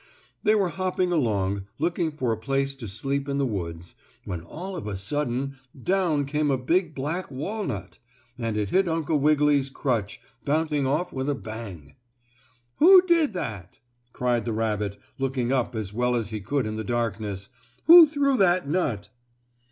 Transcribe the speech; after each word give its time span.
They 0.41 0.55
were 0.55 0.69
hopping 0.69 1.11
along, 1.11 1.67
looking 1.77 2.11
for 2.11 2.31
a 2.31 2.37
place 2.39 2.73
to 2.73 2.87
sleep 2.87 3.29
in 3.29 3.37
the 3.37 3.45
woods, 3.45 3.93
when 4.25 4.41
all 4.41 4.75
of 4.75 4.87
a 4.87 4.97
sudden 4.97 5.57
down 5.79 6.25
came 6.25 6.49
a 6.49 6.57
big 6.57 6.95
black 6.95 7.29
walnut, 7.29 7.99
and 8.35 8.57
it 8.57 8.69
hit 8.69 8.87
Uncle 8.87 9.19
Wiggily's 9.19 9.69
crutch, 9.69 10.19
bouncing 10.43 10.87
off 10.87 11.13
with 11.13 11.29
a 11.29 11.35
bang. 11.35 11.93
"Who 12.77 13.03
did 13.05 13.33
that?" 13.33 13.77
cried 14.11 14.45
the 14.45 14.53
rabbit 14.53 14.99
looking 15.19 15.51
up 15.53 15.75
as 15.75 15.93
well 15.93 16.15
as 16.15 16.31
he 16.31 16.39
could 16.41 16.65
in 16.65 16.77
the 16.77 16.83
darkness. 16.83 17.49
"Who 17.85 18.07
threw 18.07 18.37
that 18.37 18.67
nut?" 18.67 19.09